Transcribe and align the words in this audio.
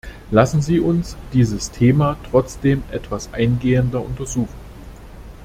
Lassen 0.31 0.63
Sie 0.63 0.79
uns 0.79 1.15
dieses 1.31 1.69
Thema 1.69 2.17
trotzdem 2.31 2.81
etwas 2.89 3.31
eingehender 3.35 4.03
untersuchen. 4.03 4.49